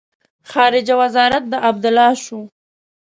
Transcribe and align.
خارجه 0.51 0.95
وزارت 1.01 1.43
د 1.49 1.53
عبدالله 1.69 2.11
شو. 2.23 2.39